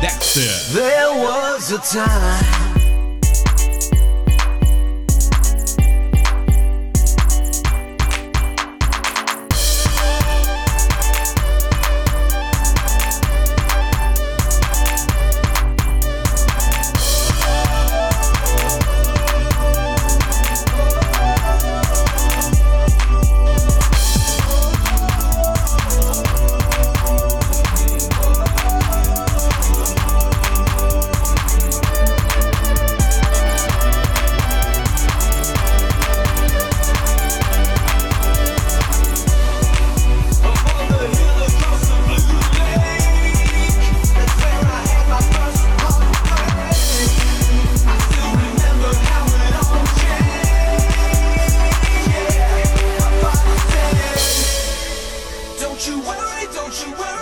Dexter. 0.00 0.74
There 0.76 1.12
was 1.14 1.70
a 1.70 1.78
time. 1.78 2.85
don't 56.66 56.84
you 56.84 56.92
worry. 56.98 57.15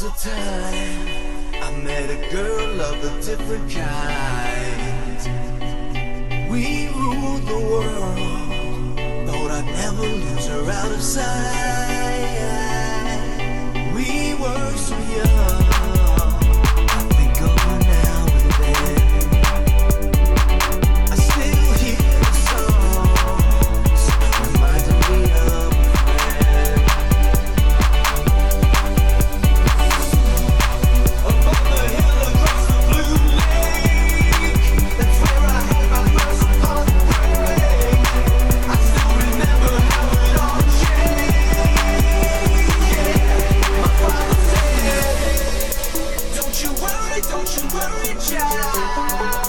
was 0.00 0.24
a 0.24 0.28
time 0.30 1.08
I 1.62 1.70
met 1.82 2.10
a 2.10 2.30
girl 2.30 2.80
of 2.80 3.04
a 3.04 3.20
different 3.22 3.70
kind. 3.70 5.20
We 6.50 6.88
ruled 6.88 7.42
the 7.46 7.58
world, 7.58 8.96
thought 9.28 9.50
I'd 9.50 9.66
never 9.66 10.02
lose 10.02 10.46
her 10.46 10.70
out 10.70 10.92
of 10.92 11.02
sight. 11.02 11.67
don't 47.22 47.56
you 47.56 47.62
worry, 47.74 48.14
child. 48.20 49.47